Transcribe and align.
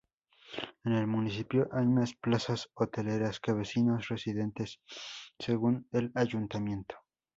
En 0.83 0.93
el 0.93 1.05
municipio 1.05 1.69
hay 1.71 1.85
más 1.85 2.15
plazas 2.15 2.71
hoteleras 2.73 3.39
que 3.39 3.53
vecinos 3.53 4.07
residentes, 4.09 4.81
según 5.37 5.87
el 5.91 6.11
ayuntamiento. 6.15 6.95